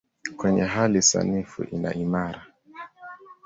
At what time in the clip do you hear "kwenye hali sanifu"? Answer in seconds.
0.37-1.63